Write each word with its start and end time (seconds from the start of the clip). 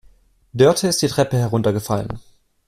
Dörte 0.53 0.87
ist 0.87 1.03
die 1.03 1.07
Treppe 1.09 1.37
heruntergefallen. 1.37 2.19